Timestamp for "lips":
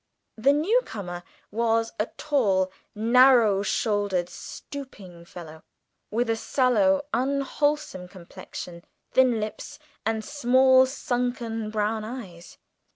9.39-9.77